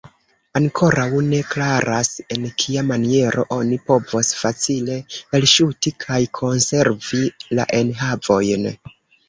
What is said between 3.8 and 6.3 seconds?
povos facile elŝuti kaj